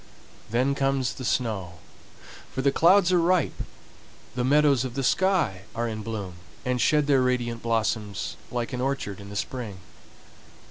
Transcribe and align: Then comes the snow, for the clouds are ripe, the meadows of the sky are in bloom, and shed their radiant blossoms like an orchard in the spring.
Then 0.49 0.73
comes 0.73 1.13
the 1.13 1.23
snow, 1.23 1.73
for 2.51 2.63
the 2.63 2.71
clouds 2.71 3.11
are 3.11 3.19
ripe, 3.21 3.61
the 4.33 4.43
meadows 4.43 4.83
of 4.83 4.95
the 4.95 5.03
sky 5.03 5.61
are 5.75 5.87
in 5.87 6.01
bloom, 6.01 6.37
and 6.65 6.81
shed 6.81 7.05
their 7.05 7.21
radiant 7.21 7.61
blossoms 7.61 8.35
like 8.49 8.73
an 8.73 8.81
orchard 8.81 9.19
in 9.19 9.29
the 9.29 9.35
spring. 9.35 9.77